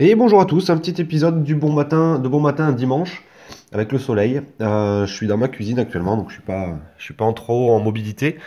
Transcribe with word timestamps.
Et 0.00 0.16
bonjour 0.16 0.40
à 0.40 0.44
tous, 0.44 0.70
un 0.70 0.76
petit 0.76 1.00
épisode 1.00 1.44
du 1.44 1.54
bon 1.54 1.72
matin, 1.72 2.18
de 2.18 2.26
bon 2.26 2.40
matin 2.40 2.72
dimanche 2.72 3.22
avec 3.70 3.92
le 3.92 4.00
soleil. 4.00 4.42
Euh, 4.60 5.06
je 5.06 5.14
suis 5.14 5.28
dans 5.28 5.36
ma 5.36 5.46
cuisine 5.46 5.78
actuellement, 5.78 6.16
donc 6.16 6.30
je 6.30 6.34
suis 6.34 6.42
pas, 6.42 6.70
je 6.98 7.04
suis 7.04 7.14
pas 7.14 7.24
en 7.24 7.32
trop 7.32 7.70
en 7.70 7.78
mobilité. 7.78 8.38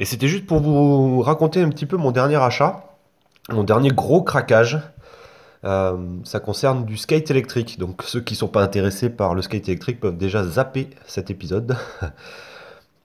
Et 0.00 0.04
c'était 0.04 0.26
juste 0.26 0.46
pour 0.46 0.58
vous 0.58 1.20
raconter 1.20 1.62
un 1.62 1.68
petit 1.68 1.86
peu 1.86 1.96
mon 1.96 2.10
dernier 2.10 2.42
achat, 2.42 2.96
mon 3.52 3.62
dernier 3.62 3.90
gros 3.90 4.22
craquage. 4.22 4.80
Euh, 5.62 5.96
ça 6.24 6.40
concerne 6.40 6.84
du 6.84 6.96
skate 6.96 7.30
électrique. 7.30 7.78
Donc 7.78 8.02
ceux 8.02 8.20
qui 8.20 8.34
sont 8.34 8.48
pas 8.48 8.64
intéressés 8.64 9.10
par 9.10 9.36
le 9.36 9.42
skate 9.42 9.68
électrique 9.68 10.00
peuvent 10.00 10.18
déjà 10.18 10.42
zapper 10.42 10.90
cet 11.06 11.30
épisode. 11.30 11.76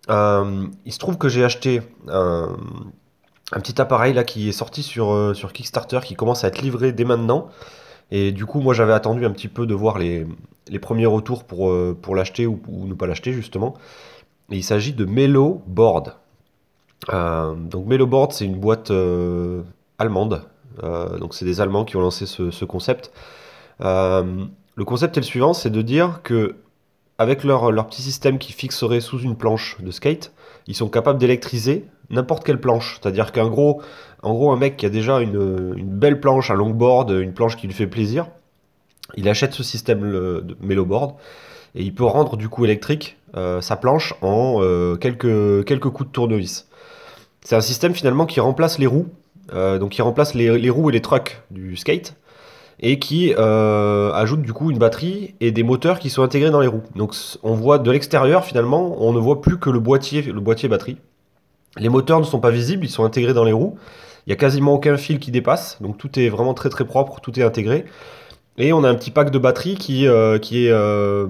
Euh, 0.09 0.65
il 0.86 0.91
se 0.91 0.97
trouve 0.97 1.20
que 1.20 1.29
j'ai 1.29 1.43
acheté 1.43 1.81
un 3.52 3.59
petit 3.59 3.81
appareil 3.81 4.13
là 4.13 4.23
qui 4.23 4.50
est 4.50 4.54
sorti 4.54 4.84
sur, 4.84 5.11
euh, 5.11 5.34
sur 5.34 5.54
Kickstarter 5.54 6.00
qui 6.04 6.15
commence 6.15 6.43
à 6.43 6.47
être 6.47 6.61
livré 6.61 6.91
dès 6.91 7.05
maintenant. 7.05 7.50
Et 8.11 8.32
du 8.32 8.45
coup, 8.45 8.59
moi 8.59 8.73
j'avais 8.73 8.93
attendu 8.93 9.25
un 9.25 9.32
petit 9.32 9.47
peu 9.47 9.65
de 9.65 9.73
voir 9.73 10.00
les, 10.00 10.25
premiers 10.82 11.06
retours 11.06 11.43
pour, 11.43 11.70
euh, 11.70 11.97
l'acheter 12.14 12.47
ou, 12.47 12.59
ne 12.68 12.93
pas 12.93 13.07
l'acheter 13.07 13.33
justement. 13.33 13.75
Il 14.50 14.64
s'agit 14.64 14.93
de 14.93 15.06
Melo 15.06 15.61
Board. 15.68 16.15
Euh, 17.14 17.54
donc 17.54 17.86
Melo 17.86 18.07
Board, 18.07 18.33
c'est 18.33 18.46
une 18.46 18.59
boîte 18.59 18.92
allemande. 20.00 20.43
Donc 20.81 21.34
c'est 21.34 21.45
des 21.45 21.59
Allemands 21.59 21.84
qui 21.84 21.97
ont 21.97 22.01
lancé 22.01 22.25
ce, 22.25 22.51
ce 22.51 22.65
concept. 22.65 23.11
Le 23.79 24.86
concept 24.86 25.18
est 25.18 25.20
le 25.20 25.25
suivant, 25.25 25.54
c'est 25.54 25.70
de 25.70 25.81
dire 25.81 26.21
que 26.23 26.56
avec 27.18 27.43
leur, 27.43 27.71
leur 27.73 27.87
petit 27.87 28.01
système 28.01 28.39
qui 28.39 28.54
fixerait 28.54 29.01
sous 29.01 29.20
une 29.20 29.36
planche 29.36 29.75
de 29.81 29.92
skate, 29.92 30.31
ils 30.68 30.75
sont 30.75 30.87
capables 30.87 31.20
d'électriser 31.20 31.86
n'importe 32.09 32.44
quelle 32.44 32.59
planche. 32.59 32.99
C'est-à-dire 33.02 33.31
qu'en 33.31 33.49
gros, 33.49 33.81
en 34.22 34.33
gros, 34.33 34.52
un 34.52 34.58
mec 34.58 34.77
qui 34.77 34.86
a 34.86 34.89
déjà 34.89 35.19
une, 35.19 35.73
belle 35.83 36.19
planche, 36.19 36.52
un 36.52 36.55
longboard, 36.55 37.11
une 37.11 37.33
planche 37.33 37.55
qui 37.55 37.67
lui 37.67 37.73
fait 37.73 37.88
plaisir, 37.88 38.27
il 39.16 39.27
achète 39.30 39.53
ce 39.53 39.63
système 39.63 40.03
le- 40.03 40.41
de 40.41 40.55
Meloboard 40.61 41.16
et 41.75 41.84
il 41.84 41.94
peut 41.94 42.03
rendre 42.03 42.38
du 42.38 42.50
coup 42.50 42.66
électrique 42.66 43.17
euh, 43.36 43.61
sa 43.61 43.75
planche 43.75 44.14
en 44.22 44.58
euh, 44.61 44.95
quelques, 44.95 45.64
coups 45.92 46.08
de 46.08 46.11
tournevis. 46.11 46.67
C'est 47.42 47.56
un 47.56 47.61
système 47.61 47.94
finalement 47.94 48.25
qui 48.25 48.39
remplace 48.39 48.80
les 48.80 48.88
roues, 48.88 49.08
euh, 49.53 49.80
donc 49.80 49.91
qui 49.91 50.02
remplace 50.02 50.34
roues 50.69 50.89
et 50.89 50.94
les 50.94 51.02
trucks 51.02 51.41
du 51.52 51.78
skate 51.78 52.16
et 52.81 52.97
qui 52.97 53.34
ajoute 53.34 54.41
du 54.41 54.53
coup 54.53 54.72
une 54.72 54.78
batterie 54.78 55.36
et 55.41 55.52
des 55.52 55.64
moteurs 55.64 56.00
qui 56.00 56.09
sont 56.09 56.23
intégrés 56.23 56.50
dans 56.50 56.62
les 56.62 56.67
roues. 56.67 56.84
Donc 56.95 57.14
on 57.44 57.53
voit 57.53 57.78
de 57.78 57.91
l'extérieur 57.91 58.45
finalement, 58.45 58.95
on 59.00 59.12
ne 59.12 59.19
voit 59.19 59.41
plus 59.41 59.59
que 59.59 59.69
le 59.69 59.80
boîtier 59.80 60.69
batterie. 60.69 60.97
Les 61.78 61.89
moteurs 61.89 62.20
ne 62.20 62.25
sont 62.25 62.39
pas 62.39 62.52
visibles, 62.52 62.86
ils 62.86 62.89
sont 62.89 63.03
intégrés 63.03 63.34
dans 63.34 63.44
les 63.44 63.52
roues. 63.53 63.78
Il 64.28 64.31
y 64.31 64.34
a 64.34 64.36
quasiment 64.36 64.73
aucun 64.73 64.98
fil 64.98 65.20
qui 65.20 65.31
dépasse, 65.31 65.81
donc 65.81 65.98
tout 65.98 66.20
est 66.20 66.30
vraiment 66.30 66.53
très 66.53 66.70
très 66.70 66.86
propre, 66.86 67.20
tout 67.22 67.39
est 67.39 67.44
intégré. 67.44 67.86
Et 68.62 68.73
on 68.73 68.84
a 68.84 68.89
un 68.89 68.95
petit 68.95 69.09
pack 69.09 69.31
de 69.31 69.39
batterie 69.39 69.75
qui, 69.75 70.06
euh, 70.06 70.38
euh, 70.52 71.28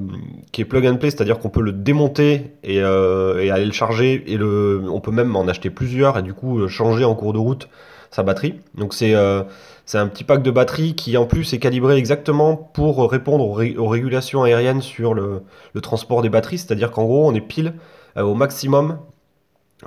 qui 0.52 0.62
est 0.62 0.66
plug 0.66 0.88
and 0.88 0.98
play, 0.98 1.12
c'est-à-dire 1.12 1.38
qu'on 1.38 1.50
peut 1.50 1.62
le 1.62 1.72
démonter 1.72 2.56
et, 2.64 2.82
euh, 2.82 3.40
et 3.40 3.52
aller 3.52 3.66
le 3.66 3.72
charger. 3.72 4.23
Et 4.26 4.36
le, 4.36 4.84
on 4.90 5.00
peut 5.00 5.12
même 5.12 5.36
en 5.36 5.48
acheter 5.48 5.70
plusieurs 5.70 6.17
et 6.17 6.23
du 6.23 6.34
coup 6.34 6.67
changer 6.67 7.06
en 7.06 7.14
cours 7.14 7.34
de 7.34 7.38
route 7.38 7.70
sa 8.10 8.23
batterie. 8.23 8.56
Donc 8.73 8.95
c'est 8.95 9.14
un 9.14 10.08
petit 10.08 10.23
pack 10.23 10.42
de 10.42 10.50
batterie 10.50 10.95
qui 10.95 11.17
en 11.17 11.28
plus 11.28 11.54
est 11.54 11.60
calibré 11.60 11.98
exactement 11.98 12.56
pour 12.56 13.10
répondre 13.12 13.48
aux, 13.48 13.54
ré- 13.54 13.78
aux 13.78 13.88
régulations 13.88 14.42
aériennes 14.42 14.82
sur 14.82 15.14
le, 15.14 15.44
transport 15.84 16.23
des 16.23 16.30
batteries. 16.30 16.58
C'est-à-dire 16.58 16.90
qu'en 16.90 17.04
gros 17.04 17.30
on 17.30 17.36
est 17.36 17.42
pile 17.42 17.76
au 18.17 18.34
maximum, 18.34 18.98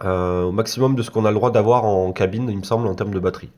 au 0.01 0.53
maximum 0.53 0.95
de 0.95 1.03
ce 1.03 1.11
qu'on 1.11 1.25
a 1.25 1.31
le 1.31 1.35
droit 1.35 1.51
d'avoir 1.51 1.85
en 1.85 2.12
cabine, 2.12 2.48
il 2.48 2.59
me 2.59 2.62
semble, 2.62 2.87
en 2.87 2.95
termes 2.95 3.12
de 3.12 3.21
batterie. 3.21 3.51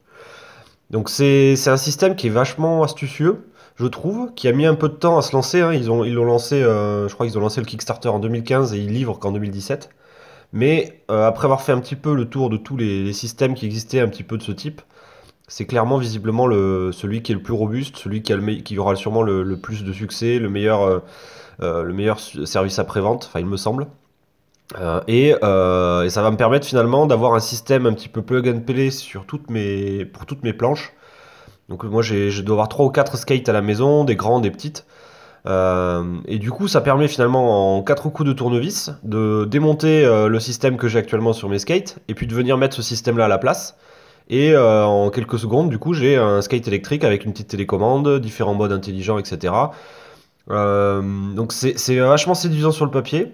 Donc 0.91 1.09
c'est 1.09 1.57
un 1.67 1.77
système 1.77 2.17
qui 2.17 2.27
est 2.29 2.31
vachement 2.31 2.83
astucieux, 2.83 3.47
je 3.77 3.87
trouve, 3.87 4.33
qui 4.35 4.49
a 4.49 4.53
mis 4.53 4.67
un 4.67 4.75
peu 4.75 4.89
de 4.89 4.95
temps 4.95 5.19
à 5.19 5.23
se 5.23 5.33
lancer. 5.33 5.61
hein. 5.61 5.73
Ils 5.73 5.91
ont, 5.91 6.05
ils 6.05 6.15
l'ont 6.15 6.25
lancé, 6.25 6.63
euh, 6.63 7.09
je 7.09 7.15
crois 7.15 7.27
qu'ils 7.27 7.39
ont 7.39 7.41
lancé 7.41 7.61
le 7.61 7.67
Kickstarter 7.67 8.09
en 8.09 8.19
2015 8.19 8.75
et 8.75 8.79
ils 8.79 8.93
livrent 8.93 9.19
qu'en 9.19 9.33
2017. 9.33 9.91
Mais 10.55 11.03
euh, 11.11 11.27
après 11.27 11.47
avoir 11.47 11.63
fait 11.63 11.73
un 11.73 11.81
petit 11.81 11.97
peu 11.97 12.15
le 12.15 12.27
tour 12.27 12.49
de 12.49 12.57
tous 12.57 12.77
les, 12.77 13.13
systèmes 13.13 13.55
qui 13.55 13.67
existaient 13.67 14.01
un 14.01 14.09
petit 14.09 14.23
peu 14.23 14.39
de 14.39 14.43
ce 14.43 14.53
type, 14.53 14.83
c'est 15.49 15.67
clairement 15.67 15.99
visiblement 15.99 16.47
le, 16.47 16.93
celui 16.93 17.23
qui 17.23 17.33
est 17.33 17.35
le 17.35 17.43
plus 17.43 17.53
robuste, 17.53 17.97
celui 17.97 18.23
qui, 18.23 18.33
a 18.33 18.37
le 18.37 18.55
qui 18.63 18.79
aura 18.79 18.95
sûrement 18.97 19.23
le, 19.23 19.57
plus 19.59 19.85
de 19.85 19.93
succès, 19.93 20.39
le 20.39 20.49
meilleur, 20.49 20.83
euh, 20.83 21.01
euh, 21.61 21.83
le 21.83 21.93
meilleur 21.93 22.21
service 22.21 22.79
après-vente, 22.79 23.27
enfin 23.29 23.41
il 23.41 23.47
me 23.47 23.57
semble. 23.57 23.89
Euh, 24.81 25.01
et, 25.07 25.35
euh, 25.43 26.05
et 26.05 26.11
ça 26.11 26.23
va 26.23 26.31
me 26.31 26.37
permettre 26.37 26.67
finalement 26.67 27.07
d'avoir 27.07 27.35
un 27.35 27.41
système 27.41 27.87
un 27.87 27.93
petit 27.93 28.09
peu 28.09 28.23
plug 28.23 28.49
and 28.49 28.61
play 28.61 28.91
sur 28.91 29.27
toutes 29.27 29.51
mes, 29.51 30.05
pour 30.05 30.27
toutes 30.27 30.43
mes 30.43 30.53
planches. 30.53 30.93
Donc 31.69 31.85
moi 31.85 32.03
j'ai, 32.03 32.31
je 32.31 32.43
dois 32.43 32.55
avoir 32.55 32.69
3 32.69 32.87
ou 32.87 32.91
4 32.91 33.17
skates 33.17 33.49
à 33.49 33.53
la 33.53 33.63
maison, 33.63 34.05
des 34.05 34.17
grands, 34.17 34.41
des 34.41 34.51
petites. 34.51 34.87
Euh, 35.47 36.03
et 36.27 36.39
du 36.39 36.51
coup 36.51 36.69
ça 36.69 36.81
permet 36.81 37.07
finalement 37.07 37.77
en 37.77 37.83
4 37.83 38.11
coups 38.11 38.27
de 38.27 38.33
tournevis 38.33 38.91
de 39.03 39.45
démonter 39.45 40.05
le 40.05 40.41
système 40.41 40.77
que 40.77 40.89
j'ai 40.89 40.99
actuellement 40.99 41.33
sur 41.35 41.49
mes 41.49 41.59
skates 41.59 41.99
et 42.09 42.15
puis 42.15 42.27
de 42.27 42.35
venir 42.35 42.57
mettre 42.57 42.75
ce 42.75 42.83
système 42.83 43.19
là 43.19 43.27
à 43.27 43.29
la 43.29 43.39
place. 43.39 43.77
Et 44.31 44.57
en 44.57 45.11
quelques 45.11 45.39
secondes 45.39 45.69
du 45.69 45.79
coup 45.79 45.93
j'ai 45.93 46.17
un 46.17 46.41
skate 46.41 46.67
électrique 46.69 47.05
avec 47.05 47.25
une 47.25 47.33
petite 47.33 47.49
télécommande, 47.49 48.21
différents 48.21 48.55
modes 48.55 48.73
intelligents, 48.73 49.19
etc. 49.19 49.53
Donc 50.49 51.53
c'est 51.53 51.99
vachement 51.99 52.35
séduisant 52.35 52.73
sur 52.73 52.87
le 52.87 52.91
papier. 52.91 53.33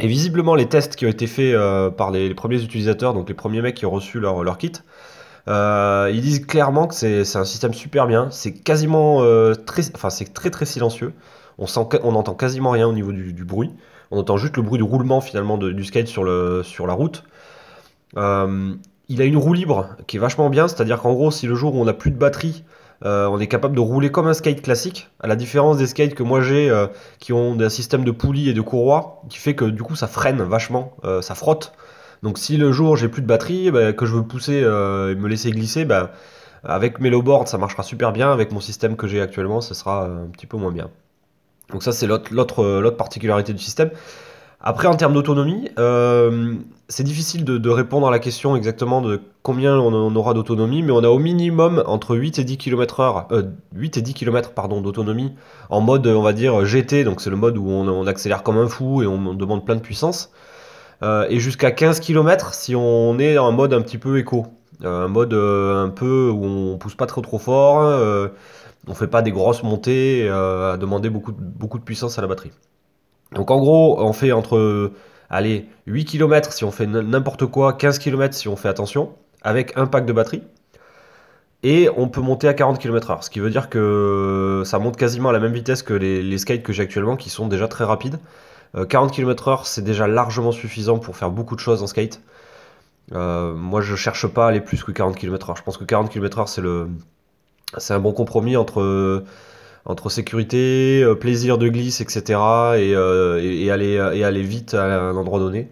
Et 0.00 0.08
visiblement, 0.08 0.54
les 0.54 0.66
tests 0.66 0.96
qui 0.96 1.06
ont 1.06 1.10
été 1.10 1.26
faits 1.26 1.54
euh, 1.54 1.90
par 1.90 2.10
les, 2.10 2.34
premiers 2.34 2.62
utilisateurs, 2.62 3.14
donc 3.14 3.28
les 3.28 3.34
premiers 3.34 3.62
mecs 3.62 3.76
qui 3.76 3.86
ont 3.86 3.90
reçu 3.90 4.18
leur, 4.18 4.58
kit, 4.58 4.72
euh, 5.46 6.10
ils 6.12 6.20
disent 6.20 6.44
clairement 6.46 6.88
que 6.88 6.94
c'est 6.94 7.36
un 7.36 7.44
système 7.44 7.74
super 7.74 8.06
bien. 8.06 8.28
C'est 8.30 8.52
quasiment 8.52 9.22
euh, 9.22 9.54
très, 9.54 9.82
enfin 9.94 10.08
très 10.34 10.66
silencieux. 10.66 11.12
On 11.58 11.66
sent, 11.68 11.86
on 12.02 12.12
n'entend 12.12 12.34
quasiment 12.34 12.70
rien 12.70 12.88
au 12.88 12.92
niveau 12.92 13.12
du, 13.12 13.44
bruit. 13.44 13.70
On 14.10 14.18
entend 14.18 14.36
juste 14.36 14.56
le 14.56 14.62
bruit 14.64 14.78
du 14.78 14.84
roulement 14.84 15.20
finalement 15.20 15.58
du 15.58 15.84
skate 15.84 16.08
sur 16.08 16.24
sur 16.64 16.86
la 16.88 16.94
route. 16.94 17.22
Il 18.16 19.20
a 19.20 19.24
une 19.24 19.36
roue 19.36 19.52
libre 19.52 19.90
qui 20.06 20.16
est 20.16 20.20
vachement 20.20 20.50
bien, 20.50 20.66
c'est-à-dire 20.66 21.00
qu'en 21.00 21.12
gros, 21.12 21.30
si 21.30 21.46
le 21.46 21.54
jour 21.54 21.74
où 21.74 21.80
on 21.80 21.84
n'a 21.84 21.92
plus 21.92 22.10
de 22.10 22.16
batterie, 22.16 22.64
euh, 23.04 23.26
on 23.26 23.38
est 23.38 23.46
capable 23.46 23.74
de 23.74 23.80
rouler 23.80 24.10
comme 24.10 24.26
un 24.26 24.34
skate 24.34 24.62
classique, 24.62 25.10
à 25.20 25.26
la 25.26 25.36
différence 25.36 25.76
des 25.76 25.86
skates 25.86 26.14
que 26.14 26.22
moi 26.22 26.40
j'ai, 26.40 26.70
euh, 26.70 26.86
qui 27.18 27.32
ont 27.32 27.58
un 27.60 27.68
système 27.68 28.04
de 28.04 28.10
poulies 28.10 28.48
et 28.48 28.54
de 28.54 28.60
courroies, 28.60 29.22
qui 29.28 29.38
fait 29.38 29.54
que 29.54 29.66
du 29.66 29.82
coup 29.82 29.94
ça 29.94 30.06
freine 30.06 30.42
vachement, 30.42 30.96
euh, 31.04 31.20
ça 31.20 31.34
frotte. 31.34 31.72
Donc 32.22 32.38
si 32.38 32.56
le 32.56 32.72
jour 32.72 32.96
j'ai 32.96 33.08
plus 33.08 33.20
de 33.20 33.26
batterie, 33.26 33.70
bah, 33.70 33.92
que 33.92 34.06
je 34.06 34.14
veux 34.14 34.26
pousser 34.26 34.54
et 34.54 34.64
me 35.14 35.26
laisser 35.26 35.50
glisser, 35.50 35.84
bah, 35.84 36.12
avec 36.64 36.98
Meloboard 36.98 37.46
ça 37.48 37.58
marchera 37.58 37.82
super 37.82 38.12
bien, 38.12 38.32
avec 38.32 38.52
mon 38.52 38.60
système 38.60 38.96
que 38.96 39.06
j'ai 39.06 39.20
actuellement, 39.20 39.60
ce 39.60 39.74
sera 39.74 40.06
un 40.06 40.28
petit 40.32 40.46
peu 40.46 40.56
moins 40.56 40.72
bien. 40.72 40.90
Donc 41.70 41.82
ça 41.82 41.92
c'est 41.92 42.06
l'autre 42.06 42.90
particularité 42.90 43.52
du 43.52 43.62
système. 43.62 43.90
Après, 44.66 44.88
en 44.88 44.96
termes 44.96 45.12
d'autonomie, 45.12 45.68
euh, 45.78 46.54
c'est 46.88 47.02
difficile 47.02 47.44
de, 47.44 47.68
répondre 47.68 48.08
à 48.08 48.10
la 48.10 48.18
question 48.18 48.56
exactement 48.56 49.02
de 49.02 49.20
combien 49.42 49.78
on, 49.78 50.16
aura 50.16 50.32
d'autonomie, 50.32 50.82
mais 50.82 50.90
on 50.90 51.04
a 51.04 51.08
au 51.08 51.18
minimum 51.18 51.84
entre 51.86 52.16
8 52.16 52.38
et 52.38 52.44
10 52.44 52.56
km 52.56 53.26
euh, 53.30 53.42
8 53.74 53.98
et 53.98 54.00
10 54.00 54.14
km 54.14 54.52
pardon, 54.52 54.80
d'autonomie 54.80 55.34
en 55.68 55.82
mode, 55.82 56.06
on 56.06 56.22
va 56.22 56.32
dire, 56.32 56.64
GT, 56.64 57.04
donc 57.04 57.20
c'est 57.20 57.28
le 57.28 57.36
mode 57.36 57.58
où 57.58 57.68
on, 57.68 58.06
accélère 58.06 58.42
comme 58.42 58.56
un 58.56 58.66
fou 58.66 59.02
et 59.02 59.06
on, 59.06 59.34
demande 59.34 59.66
plein 59.66 59.74
de 59.74 59.82
puissance, 59.82 60.32
euh, 61.02 61.26
et 61.28 61.40
jusqu'à 61.40 61.70
15 61.70 62.00
km 62.00 62.54
si 62.54 62.74
on 62.74 63.18
est 63.18 63.36
en 63.36 63.52
mode 63.52 63.74
un 63.74 63.82
petit 63.82 63.98
peu 63.98 64.18
éco, 64.18 64.46
un 64.82 65.08
mode 65.08 65.34
un 65.34 65.90
peu 65.90 66.30
où 66.30 66.42
on 66.42 66.78
pousse 66.78 66.94
pas 66.94 67.06
trop 67.06 67.20
trop 67.20 67.38
fort, 67.38 68.30
on 68.88 68.94
fait 68.94 69.08
pas 69.08 69.20
des 69.20 69.30
grosses 69.30 69.62
montées 69.62 70.26
à 70.26 70.78
demander 70.78 71.10
beaucoup, 71.10 71.32
de- 71.32 71.38
beaucoup 71.38 71.78
de 71.78 71.84
puissance 71.84 72.18
à 72.18 72.22
la 72.22 72.28
batterie. 72.28 72.52
Donc 73.34 73.50
en 73.50 73.58
gros, 73.58 74.00
on 74.00 74.12
fait 74.12 74.32
entre, 74.32 74.92
allez, 75.30 75.66
8 75.86 76.04
km 76.04 76.52
si 76.52 76.64
on 76.64 76.70
fait 76.70 76.86
n'importe 76.86 77.46
quoi, 77.46 77.72
15 77.74 77.98
km 77.98 78.34
si 78.34 78.48
on 78.48 78.56
fait 78.56 78.68
attention, 78.68 79.14
avec 79.42 79.76
un 79.76 79.86
pack 79.86 80.06
de 80.06 80.12
batterie. 80.12 80.42
Et 81.62 81.88
on 81.96 82.08
peut 82.08 82.20
monter 82.20 82.46
à 82.46 82.52
40 82.52 82.78
km/h, 82.78 83.22
ce 83.22 83.30
qui 83.30 83.40
veut 83.40 83.48
dire 83.48 83.70
que 83.70 84.62
ça 84.66 84.78
monte 84.78 84.96
quasiment 84.98 85.30
à 85.30 85.32
la 85.32 85.40
même 85.40 85.54
vitesse 85.54 85.82
que 85.82 85.94
les, 85.94 86.38
skates 86.38 86.62
que 86.62 86.74
j'ai 86.74 86.82
actuellement, 86.82 87.16
qui 87.16 87.30
sont 87.30 87.48
déjà 87.48 87.68
très 87.68 87.84
rapides. 87.84 88.18
Euh, 88.76 88.84
40 88.84 89.12
km/h, 89.12 89.60
c'est 89.64 89.82
déjà 89.82 90.06
largement 90.06 90.52
suffisant 90.52 90.98
pour 90.98 91.16
faire 91.16 91.30
beaucoup 91.30 91.54
de 91.54 91.60
choses 91.60 91.82
en 91.82 91.86
skate. 91.86 92.20
Euh, 93.14 93.54
moi, 93.54 93.80
je 93.80 93.96
cherche 93.96 94.26
pas 94.26 94.44
à 94.46 94.48
aller 94.50 94.60
plus 94.60 94.84
que 94.84 94.92
40 94.92 95.16
km/h. 95.16 95.56
Je 95.56 95.62
pense 95.62 95.78
que 95.78 95.84
40 95.84 96.10
km/h, 96.10 96.46
c'est 96.48 96.62
c'est 97.78 97.94
un 97.94 97.98
bon 97.98 98.12
compromis 98.12 98.56
entre, 98.56 99.24
entre 99.86 100.08
sécurité, 100.10 101.02
euh, 101.02 101.14
plaisir 101.14 101.58
de 101.58 101.68
glisse, 101.68 102.00
etc. 102.00 102.22
et, 102.78 102.94
euh, 102.94 103.40
et, 103.42 103.70
aller, 103.70 104.42
vite 104.42 104.74
à 104.74 104.84
un 104.84 105.16
endroit 105.16 105.38
donné. 105.38 105.68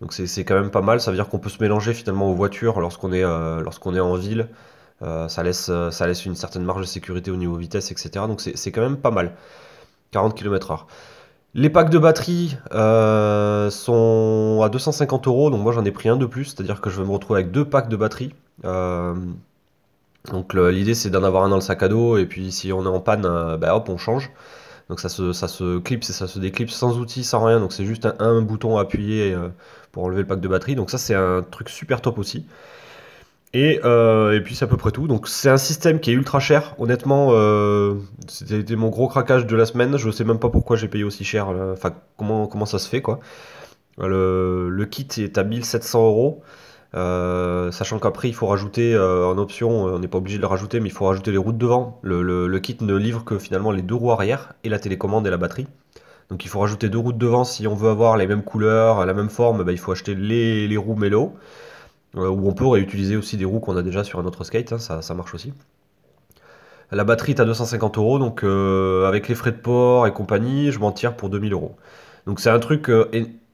Donc 0.00 0.12
c'est 0.12 0.44
quand 0.44 0.54
même 0.54 0.70
pas 0.70 0.80
mal. 0.80 1.00
Ça 1.00 1.10
veut 1.12 1.16
dire 1.16 1.28
qu'on 1.28 1.38
peut 1.38 1.50
se 1.50 1.62
mélanger 1.62 1.94
finalement 1.94 2.28
aux 2.30 2.34
voitures 2.34 2.80
lorsqu'on 2.80 3.12
est, 3.12 3.22
euh, 3.22 3.62
en 3.64 4.14
ville. 4.16 4.48
Ça 5.00 5.42
laisse, 5.42 5.68
une 6.26 6.34
certaine 6.34 6.64
marge 6.64 6.80
de 6.82 6.86
sécurité 6.86 7.30
au 7.30 7.36
niveau 7.36 7.56
vitesse, 7.56 7.92
etc. 7.92 8.10
Donc 8.26 8.40
c'est 8.40 8.72
quand 8.72 8.82
même 8.82 8.96
pas 8.96 9.10
mal. 9.10 9.32
40 10.10 10.36
km/h. 10.36 10.86
Les 11.54 11.70
packs 11.70 11.90
de 11.90 11.98
batterie 11.98 12.56
sont 12.72 14.60
à 14.64 14.68
250 14.68 15.26
euros, 15.28 15.50
donc 15.50 15.60
moi 15.60 15.72
j'en 15.72 15.84
ai 15.84 15.92
pris 15.92 16.08
un 16.08 16.16
de 16.16 16.26
plus, 16.26 16.46
c'est-à-dire 16.46 16.80
que 16.80 16.90
je 16.90 17.00
vais 17.00 17.06
me 17.06 17.12
retrouver 17.12 17.40
avec 17.40 17.52
deux 17.52 17.64
packs 17.64 17.88
de 17.88 17.96
batterie. 17.96 18.34
Donc 20.30 20.54
l'idée 20.54 20.94
c'est 20.94 21.10
d'en 21.10 21.24
avoir 21.24 21.44
un 21.44 21.48
dans 21.48 21.56
le 21.56 21.62
sac 21.62 21.82
à 21.82 21.88
dos 21.88 22.16
et 22.16 22.26
puis 22.26 22.52
si 22.52 22.72
on 22.72 22.84
est 22.84 22.88
en 22.88 23.00
panne, 23.00 23.22
bah, 23.58 23.74
hop 23.74 23.88
on 23.88 23.98
change. 23.98 24.30
Donc 24.88 25.00
ça 25.00 25.08
se, 25.08 25.78
clipse 25.78 26.10
et 26.10 26.12
ça 26.12 26.28
se 26.28 26.38
déclipse 26.38 26.74
sans 26.74 26.98
outil, 26.98 27.24
sans 27.24 27.44
rien. 27.44 27.60
Donc 27.60 27.72
c'est 27.72 27.84
juste 27.84 28.06
un, 28.18 28.42
bouton 28.42 28.76
à 28.76 28.82
appuyer 28.82 29.36
pour 29.90 30.04
enlever 30.04 30.20
le 30.20 30.26
pack 30.26 30.40
de 30.40 30.48
batterie. 30.48 30.74
Donc 30.74 30.90
ça 30.90 30.98
c'est 30.98 31.14
un 31.14 31.42
truc 31.42 31.68
super 31.68 32.00
top 32.00 32.18
aussi. 32.18 32.46
Et, 33.54 33.76
et 33.76 34.40
puis 34.44 34.54
c'est 34.54 34.64
à 34.64 34.68
peu 34.68 34.76
près 34.76 34.90
tout. 34.90 35.08
Donc 35.08 35.28
c'est 35.28 35.50
un 35.50 35.56
système 35.56 35.98
qui 36.00 36.10
est 36.10 36.14
ultra 36.14 36.40
cher. 36.40 36.74
Honnêtement, 36.78 37.30
c'était 38.28 38.76
mon 38.76 38.90
gros 38.90 39.08
craquage 39.08 39.46
de 39.46 39.56
la 39.56 39.66
semaine. 39.66 39.96
Je 39.96 40.10
sais 40.10 40.24
même 40.24 40.38
pas 40.38 40.50
pourquoi 40.50 40.76
j'ai 40.76 40.88
payé 40.88 41.04
aussi 41.04 41.24
cher. 41.24 41.48
Enfin 41.72 41.94
comment, 42.16 42.46
comment 42.46 42.66
ça 42.66 42.78
se 42.78 42.88
fait 42.88 43.02
quoi. 43.02 43.20
Le, 43.98 44.68
le 44.68 44.86
kit 44.86 45.08
est 45.18 45.38
à 45.38 45.44
1700 45.44 46.06
euros. 46.06 46.42
Euh, 46.94 47.70
sachant 47.70 47.98
qu'après, 47.98 48.28
il 48.28 48.34
faut 48.34 48.46
rajouter 48.46 48.94
euh, 48.94 49.26
en 49.26 49.38
option, 49.38 49.88
euh, 49.88 49.92
on 49.92 49.98
n'est 49.98 50.08
pas 50.08 50.18
obligé 50.18 50.36
de 50.36 50.42
le 50.42 50.46
rajouter, 50.46 50.78
mais 50.80 50.88
il 50.88 50.92
faut 50.92 51.06
rajouter 51.06 51.30
les 51.30 51.38
roues 51.38 51.52
de 51.52 51.58
devant. 51.58 51.98
Le, 52.02 52.58
kit 52.58 52.76
ne 52.80 52.94
livre 52.94 53.24
que 53.24 53.38
finalement 53.38 53.70
les 53.70 53.82
deux 53.82 53.94
roues 53.94 54.12
arrière 54.12 54.52
et 54.64 54.68
la 54.68 54.78
télécommande 54.78 55.26
et 55.26 55.30
la 55.30 55.38
batterie. 55.38 55.66
Donc 56.30 56.44
il 56.44 56.48
faut 56.48 56.60
rajouter 56.60 56.88
deux 56.88 56.98
roues 56.98 57.12
de 57.12 57.18
devant 57.18 57.44
si 57.44 57.66
on 57.66 57.74
veut 57.74 57.90
avoir 57.90 58.16
les 58.16 58.26
mêmes 58.26 58.42
couleurs, 58.42 59.04
la 59.06 59.14
même 59.14 59.28
forme, 59.30 59.64
bah, 59.64 59.72
il 59.72 59.78
faut 59.78 59.92
acheter 59.92 60.14
les, 60.14 60.76
roues 60.76 60.96
Melo. 60.96 61.34
ou 62.14 62.48
on 62.48 62.52
peut 62.52 62.66
réutiliser 62.66 63.16
aussi 63.16 63.36
des 63.36 63.44
roues 63.44 63.60
qu'on 63.60 63.76
a 63.76 63.82
déjà 63.82 64.04
sur 64.04 64.18
un 64.18 64.24
autre 64.24 64.44
skate, 64.44 64.72
hein, 64.72 64.78
ça, 64.78 65.14
marche 65.14 65.34
aussi. 65.34 65.52
La 66.90 67.04
batterie 67.04 67.32
est 67.32 67.40
à 67.40 67.44
250 67.44 67.98
euros, 67.98 68.18
donc 68.18 68.44
avec 68.44 69.28
les 69.28 69.34
frais 69.34 69.52
de 69.52 69.56
port 69.56 70.06
et 70.06 70.12
compagnie, 70.12 70.72
je 70.72 70.78
m'en 70.78 70.92
tire 70.92 71.16
pour 71.16 71.28
2000 71.30 71.52
euros. 71.52 71.76
Donc 72.26 72.40
c'est 72.40 72.50
un 72.50 72.60
truc 72.60 72.90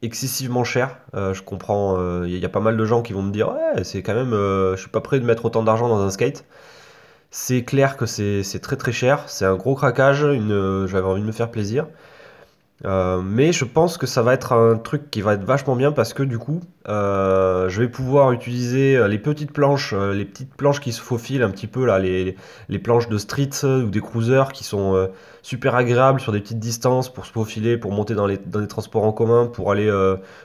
excessivement 0.03 0.65
cher. 0.65 0.99
Euh, 1.15 1.35
je 1.35 1.43
comprends, 1.43 1.97
il 1.97 2.01
euh, 2.35 2.39
y, 2.39 2.45
a 2.45 2.49
pas 2.49 2.61
mal 2.61 2.77
de 2.77 2.85
gens 2.85 3.03
qui 3.03 3.13
vont 3.13 3.23
me 3.23 3.33
dire 3.33 3.49
ouais, 3.51 3.85
c'est 3.85 4.03
quand 4.03 4.15
même, 4.15 4.33
euh, 4.33 4.77
je 4.77 4.83
suis 4.83 4.91
pas 4.91 5.01
prêt 5.01 5.21
de 5.21 5.25
mettre 5.25 5.45
autant 5.45 5.63
d'argent 5.63 5.89
dans 5.89 6.01
un 6.01 6.11
skate. 6.11 6.45
C'est 7.31 7.63
clair 7.65 7.97
que 7.97 8.07
c'est 8.07 8.61
très 8.63 8.77
très 8.77 8.93
cher, 8.93 9.25
c'est 9.27 9.45
un 9.45 9.57
gros 9.57 9.75
craquage, 9.75 10.21
j'avais 10.21 11.07
envie 11.07 11.21
de 11.21 11.27
me 11.27 11.33
faire 11.33 11.51
plaisir. 11.51 11.87
Euh, 12.85 13.21
mais 13.25 13.53
je 13.53 13.65
pense 13.65 13.99
que 13.99 14.07
ça 14.07 14.23
va 14.23 14.35
être 14.35 14.53
un 14.53 14.77
truc 14.77 15.11
qui 15.11 15.21
va 15.21 15.35
être 15.35 15.43
vachement 15.43 15.75
bien 15.75 15.91
parce 15.91 16.13
que 16.13 16.23
du 16.23 16.39
coup, 16.39 16.61
euh, 16.89 17.69
je 17.69 17.81
vais 17.81 17.89
pouvoir 17.89 18.31
utiliser 18.31 18.97
euh, 18.97 19.09
les 19.09 19.19
petites 19.19 19.53
planches, 19.53 19.93
les 19.93 20.25
petites 20.25 20.55
planches 20.55 20.81
qui 20.81 20.93
se 20.93 21.01
faufilent 21.01 21.43
un 21.43 21.51
petit 21.51 21.67
peu 21.67 21.85
là, 21.85 21.99
les, 21.99 22.37
les 22.69 22.79
planches 22.79 23.09
de 23.09 23.19
street 23.19 23.51
ou 23.65 23.91
des 23.91 24.01
cruisers 24.01 24.53
qui 24.53 24.63
sont 24.63 25.09
super 25.43 25.75
agréables 25.75 26.21
sur 26.21 26.33
des 26.33 26.41
petites 26.41 26.61
distances 26.61 27.13
pour 27.13 27.27
se 27.27 27.33
faufiler, 27.33 27.79
pour 27.79 27.93
monter 27.93 28.15
dans 28.15 28.27
les, 28.27 28.39
dans 28.39 28.61
les 28.61 28.69
transports 28.69 29.05
en 29.05 29.13
commun, 29.13 29.47
pour 29.47 29.73
aller 29.73 29.91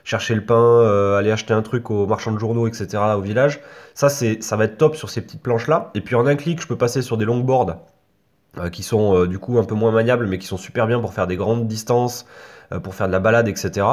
chercher 0.04 0.36
le 0.36 0.44
pain, 0.46 1.16
aller 1.18 1.32
acheter 1.32 1.54
un 1.54 1.62
truc 1.62 1.92
au 1.92 2.08
marchand 2.08 2.32
de 2.32 2.40
journaux, 2.40 2.68
etc. 2.68 3.02
au 3.16 3.22
village. 3.22 3.62
Ça, 3.94 4.10
c'est, 4.10 4.42
ça 4.42 4.56
va 4.58 4.66
être 4.66 4.78
top 4.78 4.96
sur 4.96 5.10
ces 5.10 5.22
petites 5.22 5.42
planches 5.42 5.68
là. 5.68 5.92
Et 5.94 6.02
puis 6.02 6.16
en 6.16 6.26
un 6.26 6.36
clic, 6.36 6.62
je 6.62 6.68
peux 6.68 6.78
passer 6.78 7.02
sur 7.02 7.18
des 7.18 7.26
longboards 7.26 7.78
qui 8.72 8.84
sont 8.84 9.16
euh, 9.16 9.28
du 9.28 9.40
coup 9.40 9.58
un 9.58 9.64
peu 9.64 9.76
moins 9.76 9.92
maniables, 9.92 10.28
mais 10.28 10.38
qui 10.38 10.48
sont 10.48 10.58
super 10.58 10.88
bien 10.88 11.00
pour 11.00 11.14
faire 11.14 11.28
des 11.28 11.36
grandes 11.36 11.68
distances, 11.68 12.26
euh, 12.72 12.80
pour 12.80 12.96
faire 12.96 13.08
de 13.08 13.12
la 13.12 13.20
balade, 13.20 13.48
etc. 13.48 13.86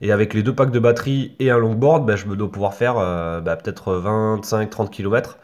Et 0.00 0.12
avec 0.12 0.34
les 0.34 0.42
deux 0.42 0.54
packs 0.54 0.70
de 0.70 0.78
batterie 0.78 1.34
et 1.38 1.50
un 1.50 1.58
longboard, 1.58 2.06
bah, 2.06 2.16
je 2.16 2.26
me 2.26 2.36
dois 2.36 2.50
pouvoir 2.50 2.74
faire 2.74 2.94
bah, 2.94 3.56
peut-être 3.56 3.92
25-30 4.00 4.88
km 4.88 5.38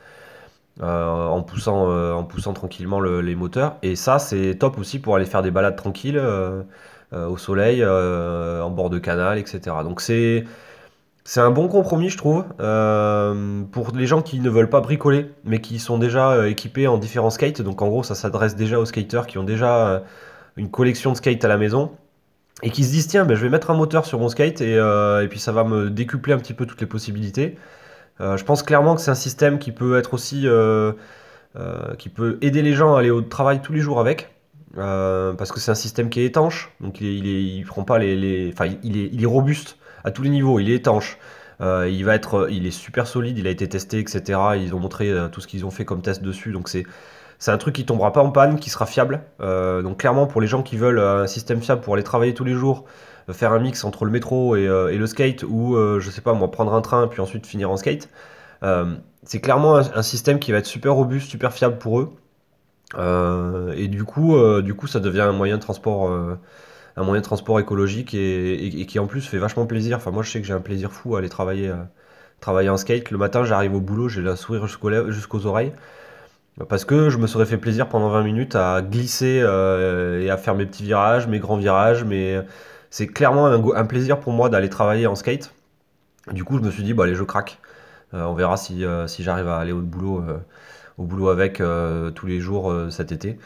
en, 0.80 1.42
poussant, 1.42 1.90
en 2.14 2.24
poussant 2.24 2.54
tranquillement 2.54 3.00
les 3.00 3.34
moteurs. 3.34 3.76
Et 3.82 3.96
ça, 3.96 4.18
c'est 4.18 4.54
top 4.54 4.78
aussi 4.78 4.98
pour 4.98 5.14
aller 5.14 5.26
faire 5.26 5.42
des 5.42 5.50
balades 5.50 5.76
tranquilles 5.76 6.18
au 7.12 7.36
soleil, 7.36 7.84
en 7.84 8.70
bord 8.70 8.88
de 8.88 8.98
canal, 8.98 9.36
etc. 9.38 9.76
Donc 9.84 10.00
c'est 10.00 10.46
c'est 11.26 11.40
un 11.40 11.50
bon 11.50 11.66
compromis, 11.66 12.08
je 12.08 12.16
trouve, 12.16 12.44
euh, 12.60 13.62
pour 13.72 13.90
les 13.96 14.06
gens 14.06 14.22
qui 14.22 14.38
ne 14.38 14.48
veulent 14.48 14.70
pas 14.70 14.80
bricoler, 14.80 15.32
mais 15.42 15.60
qui 15.60 15.80
sont 15.80 15.98
déjà 15.98 16.30
euh, 16.30 16.48
équipés 16.48 16.86
en 16.86 16.98
différents 16.98 17.30
skates. 17.30 17.62
Donc 17.62 17.82
en 17.82 17.88
gros, 17.88 18.04
ça 18.04 18.14
s'adresse 18.14 18.54
déjà 18.54 18.78
aux 18.78 18.84
skaters 18.84 19.26
qui 19.26 19.36
ont 19.36 19.42
déjà 19.42 19.88
euh, 19.88 20.00
une 20.56 20.70
collection 20.70 21.10
de 21.10 21.16
skates 21.16 21.44
à 21.44 21.48
la 21.48 21.58
maison 21.58 21.90
et 22.62 22.70
qui 22.70 22.84
se 22.84 22.92
disent 22.92 23.08
tiens, 23.08 23.24
ben, 23.24 23.34
je 23.34 23.42
vais 23.42 23.48
mettre 23.48 23.72
un 23.72 23.74
moteur 23.74 24.06
sur 24.06 24.20
mon 24.20 24.28
skate 24.28 24.60
et, 24.60 24.78
puis 25.28 25.40
ça 25.40 25.50
va 25.50 25.64
me 25.64 25.90
décupler 25.90 26.32
un 26.32 26.38
petit 26.38 26.54
peu 26.54 26.64
toutes 26.64 26.80
les 26.80 26.86
possibilités. 26.86 27.56
je 28.20 28.44
pense 28.44 28.62
clairement 28.62 28.94
que 28.94 29.00
c'est 29.00 29.10
un 29.10 29.16
système 29.16 29.58
qui 29.58 29.72
peut 29.72 29.98
être 29.98 30.14
aussi 30.14 30.46
qui 31.98 32.08
peut 32.08 32.38
aider 32.40 32.62
les 32.62 32.72
gens 32.72 32.94
à 32.94 33.00
aller 33.00 33.10
au 33.10 33.20
travail 33.20 33.60
tous 33.60 33.74
les 33.74 33.80
jours 33.80 34.00
avec. 34.00 34.30
parce 34.74 35.52
que 35.52 35.60
c'est 35.60 35.70
un 35.72 35.74
système 35.74 36.08
qui 36.08 36.20
est 36.20 36.24
étanche, 36.24 36.72
donc 36.80 37.02
il, 37.02 37.62
prend 37.66 37.82
pas 37.82 37.98
les, 37.98 38.16
les... 38.16 38.52
enfin 38.54 38.72
il 38.82 39.22
est 39.22 39.26
robuste 39.26 39.76
à 40.06 40.10
tous 40.12 40.22
les 40.22 40.30
niveaux. 40.30 40.58
Il 40.58 40.70
est 40.70 40.76
étanche. 40.76 41.18
Euh, 41.60 41.88
il 41.90 42.04
va 42.04 42.14
être, 42.14 42.48
il 42.50 42.66
est 42.66 42.70
super 42.70 43.06
solide. 43.06 43.36
Il 43.38 43.46
a 43.46 43.50
été 43.50 43.68
testé, 43.68 43.98
etc. 43.98 44.38
Ils 44.56 44.74
ont 44.74 44.78
montré 44.78 45.10
euh, 45.10 45.28
tout 45.28 45.40
ce 45.40 45.46
qu'ils 45.46 45.66
ont 45.66 45.70
fait 45.70 45.84
comme 45.84 46.00
test 46.00 46.22
dessus. 46.22 46.52
Donc 46.52 46.68
c'est 46.68 47.50
un 47.50 47.58
truc 47.58 47.74
qui 47.74 47.84
tombera 47.84 48.12
pas 48.12 48.22
en 48.22 48.30
panne, 48.30 48.58
qui 48.58 48.70
sera 48.70 48.86
fiable. 48.86 49.22
Euh, 49.40 49.82
donc 49.82 49.98
clairement 49.98 50.26
pour 50.26 50.40
les 50.40 50.46
gens 50.46 50.62
qui 50.62 50.76
veulent 50.76 51.00
un 51.00 51.26
système 51.26 51.60
fiable 51.60 51.82
pour 51.82 51.94
aller 51.94 52.04
travailler 52.04 52.34
tous 52.34 52.44
les 52.44 52.54
jours, 52.54 52.84
faire 53.30 53.52
un 53.52 53.58
mix 53.58 53.84
entre 53.84 54.04
le 54.04 54.12
métro 54.12 54.54
et, 54.56 54.66
le 54.66 55.06
skate 55.06 55.42
ou 55.42 55.76
je 55.98 56.10
sais 56.10 56.20
pas 56.20 56.32
moi 56.32 56.50
prendre 56.50 56.72
un 56.72 56.80
train 56.80 57.08
puis 57.08 57.20
ensuite 57.20 57.44
finir 57.46 57.70
en 57.70 57.76
skate. 57.76 58.08
c'est 59.24 59.40
clairement 59.40 59.76
un, 59.76 60.02
système 60.02 60.38
qui 60.38 60.52
va 60.52 60.58
être 60.58 60.66
super 60.66 60.94
robuste, 60.94 61.28
super 61.28 61.52
fiable 61.52 61.78
pour 61.78 62.00
eux. 62.00 62.12
et 63.76 63.88
du 63.88 64.04
coup, 64.04 64.36
du 64.62 64.74
coup, 64.74 64.86
ça 64.86 65.00
devient 65.00 65.22
un 65.22 65.32
moyen 65.32 65.56
de 65.56 65.62
transport 65.62 66.08
un 66.96 67.04
moyen 67.04 67.20
de 67.20 67.24
transport 67.26 67.60
écologique 67.60 68.14
et, 68.14 68.86
qui 68.86 68.98
en 68.98 69.06
plus 69.06 69.26
fait 69.26 69.38
vachement 69.38 69.66
plaisir. 69.66 69.98
Enfin, 69.98 70.10
moi, 70.10 70.22
je 70.22 70.30
sais 70.30 70.40
que 70.40 70.46
j'ai 70.46 70.54
un 70.54 70.60
plaisir 70.60 70.92
fou 70.92 71.14
à 71.14 71.18
aller 71.18 71.28
travailler, 71.28 71.68
euh, 71.68 71.76
travailler 72.40 72.70
en 72.70 72.76
skate. 72.76 73.10
Le 73.10 73.18
matin, 73.18 73.44
j'arrive 73.44 73.74
au 73.74 73.80
boulot, 73.80 74.08
j'ai 74.08 74.22
la 74.22 74.36
sourire 74.36 74.66
jusqu'aux 74.66 75.46
oreilles. 75.46 75.72
Parce 76.70 76.86
que 76.86 77.10
je 77.10 77.18
me 77.18 77.26
serais 77.26 77.44
fait 77.44 77.58
plaisir 77.58 77.86
pendant 77.88 78.08
20 78.08 78.22
minutes 78.22 78.56
à 78.56 78.80
glisser 78.80 79.40
euh, 79.42 80.22
et 80.22 80.30
à 80.30 80.38
faire 80.38 80.54
mes 80.54 80.64
petits 80.64 80.84
virages, 80.84 81.26
mes 81.26 81.38
grands 81.38 81.58
virages. 81.58 82.04
Mais 82.04 82.40
c'est 82.88 83.06
clairement 83.06 83.46
un, 83.46 83.84
plaisir 83.84 84.18
pour 84.18 84.32
moi 84.32 84.48
d'aller 84.48 84.70
travailler 84.70 85.06
en 85.06 85.14
skate. 85.14 85.52
Du 86.32 86.44
coup, 86.44 86.56
je 86.56 86.62
me 86.62 86.70
suis 86.70 86.82
dit, 86.82 86.94
bah, 86.94 87.04
allez, 87.04 87.14
je 87.14 87.24
craque. 87.24 87.58
Euh, 88.14 88.24
on 88.24 88.34
verra 88.34 88.56
si, 88.56 88.84
si 89.06 89.22
j'arrive 89.22 89.48
à 89.48 89.58
aller 89.58 89.72
au 89.72 89.82
boulot, 89.82 90.24
au 90.96 91.04
boulot 91.04 91.28
avec 91.28 91.60
tous 92.14 92.26
les 92.26 92.40
jours 92.40 92.74
cet 92.90 93.12
été. 93.12 93.38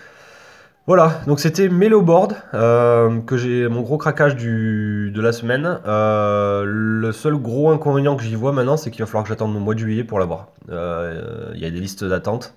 Voilà, 0.87 1.21
donc 1.27 1.41
c'était 1.41 1.69
Meloboard, 1.69 2.37
euh, 2.55 3.21
que 3.21 3.37
j'ai 3.37 3.69
mon 3.69 3.83
gros 3.83 3.99
craquage 3.99 4.35
de 4.37 5.21
la 5.21 5.33
semaine. 5.33 5.79
Euh, 5.87 6.65
le 6.67 7.13
seul 7.13 7.37
gros 7.37 7.71
inconvénient 7.71 8.17
que 8.17 8.23
j'y 8.23 8.35
vois 8.35 8.53
maintenant, 8.53 8.77
c'est 8.77 8.91
qu'il 8.91 9.01
va 9.01 9.07
falloir 9.07 9.25
que 9.25 9.29
j'attende 9.29 9.53
mon 9.53 9.61
mois 9.61 9.75
de 9.75 9.79
juillet 9.79 10.05
pour 10.05 10.19
l'avoir. 10.19 10.49
Euh, 10.71 11.53
il 11.55 11.61
y 11.61 11.67
a 11.67 11.71
des 11.71 11.81
listes 11.81 12.05
d'attente. 12.05 12.55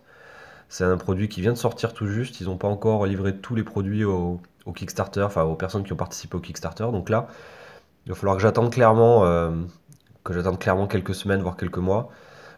C'est 0.69 0.85
un 0.85 0.97
produit 0.97 1.27
qui 1.27 1.41
vient 1.41 1.51
de 1.51 1.57
sortir 1.57 1.93
tout 1.93 2.07
juste. 2.07 2.39
Ils 2.39 2.47
n'ont 2.47 2.57
pas 2.57 2.69
encore 2.69 3.05
livré 3.05 3.35
tous 3.35 3.55
les 3.55 3.63
produits 3.63 4.05
au, 4.05 4.39
Kickstarter, 4.73 5.21
enfin 5.23 5.43
aux 5.43 5.55
personnes 5.55 5.83
qui 5.83 5.93
ont 5.93 5.97
participé 5.97 6.37
au 6.37 6.39
Kickstarter. 6.39 6.85
Donc 6.85 7.09
là, 7.09 7.27
il 8.05 8.09
va 8.09 8.15
falloir 8.15 8.37
que 8.37 8.41
j'attende 8.41 8.71
clairement, 8.71 9.21
que 10.23 10.33
j'attende 10.33 10.57
clairement 10.57 10.87
quelques 10.87 11.13
semaines, 11.13 11.41
voire 11.41 11.57
quelques 11.57 11.77
mois. 11.77 12.09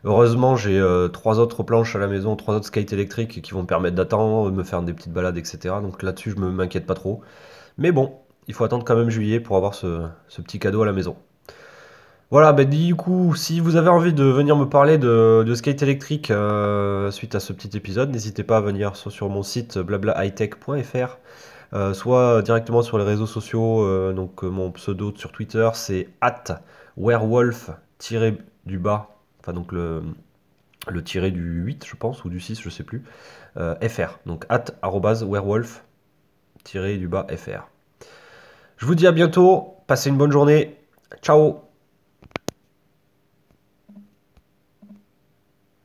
Heureusement, 0.06 0.56
j'ai 0.56 0.80
euh, 0.80 1.08
trois 1.08 1.40
autres 1.40 1.64
planches 1.64 1.96
à 1.96 2.00
la 2.00 2.06
maison, 2.06 2.36
trois 2.36 2.54
autres 2.54 2.68
skates 2.68 2.94
électriques 2.94 3.42
qui 3.42 3.52
vont 3.54 3.64
me 3.64 3.68
permettre 3.68 3.96
d'attendre, 3.96 4.52
de 4.52 4.56
me 4.56 4.64
faire 4.64 4.84
des 4.84 4.94
petites 4.94 5.12
balades, 5.12 5.36
etc. 5.36 5.58
Donc 5.82 6.04
là-dessus, 6.04 6.30
je 6.30 6.36
me 6.36 6.52
m'inquiète 6.52 6.86
pas 6.86 6.94
trop. 6.94 7.22
Mais 7.80 7.92
bon, 7.92 8.14
il 8.48 8.54
faut 8.54 8.64
attendre 8.64 8.86
quand 8.86 8.96
même 8.96 9.10
juillet 9.10 9.40
pour 9.40 9.58
avoir 9.58 9.74
ce, 9.74 10.06
petit 10.44 10.60
cadeau 10.60 10.84
à 10.84 10.86
la 10.86 10.94
maison. 10.94 11.16
Voilà, 12.30 12.54
bah, 12.54 12.66
du 12.66 12.96
coup, 12.96 13.34
si 13.34 13.60
vous 13.60 13.78
avez 13.78 13.90
envie 13.90 14.14
de 14.14 14.24
venir 14.24 14.56
me 14.56 14.70
parler 14.70 15.00
de, 15.00 15.52
skate 15.56 15.82
électrique 15.82 16.30
euh, 16.30 17.10
suite 17.10 17.34
à 17.34 17.40
ce 17.40 17.52
petit 17.52 17.76
épisode, 17.76 18.12
n'hésitez 18.12 18.44
pas 18.44 18.58
à 18.58 18.62
venir 18.62 18.96
soit 18.96 19.12
sur 19.12 19.28
mon 19.30 19.42
site 19.42 19.80
blablahightech.fr, 19.80 21.18
euh, 21.74 21.96
soit 21.96 22.44
directement 22.44 22.84
sur 22.84 23.00
les 23.00 23.06
réseaux 23.06 23.26
sociaux. 23.26 24.14
donc 24.14 24.44
mon 24.44 24.70
pseudo 24.72 25.14
sur 25.16 25.32
Twitter, 25.32 25.68
c'est 25.74 26.10
at 26.22 26.62
werewolf-du-bas 26.96 29.15
enfin 29.46 29.54
donc 29.54 29.72
le, 29.72 30.04
tiré 31.04 31.30
du 31.30 31.62
8, 31.64 31.86
je 31.86 31.96
pense, 31.96 32.26
ou 32.26 32.30
du 32.30 32.40
6, 32.40 32.60
je 32.60 32.70
sais 32.70 32.84
plus, 32.84 33.04
euh, 33.58 33.76
fr. 33.88 34.20
Donc 34.26 34.46
at 34.50 34.66
werewolf 34.82 35.84
du 36.74 37.08
bas 37.08 37.28
fr. 37.38 37.70
Je 38.78 38.86
vous 38.86 38.96
dis 38.96 39.06
à 39.06 39.12
bientôt, 39.12 39.76
passez 39.86 40.10
une 40.10 40.18
bonne 40.18 40.32
journée, 40.32 40.78
ciao 41.22 41.65